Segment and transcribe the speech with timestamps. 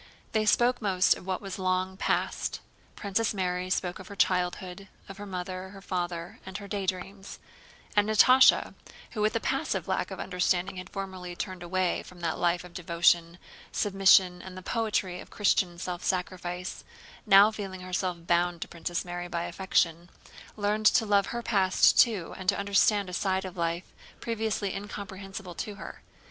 [0.31, 2.59] They spoke most of what was long past.
[2.95, 7.37] Princess Mary spoke of her childhood, of her mother, her father, and her daydreams;
[7.95, 8.73] and Natásha,
[9.11, 12.73] who with a passive lack of understanding had formerly turned away from that life of
[12.73, 13.37] devotion,
[13.71, 16.83] submission, and the poetry of Christian self sacrifice,
[17.27, 20.09] now feeling herself bound to Princess Mary by affection,
[20.57, 25.53] learned to love her past too and to understand a side of life previously incomprehensible
[25.53, 26.01] to her.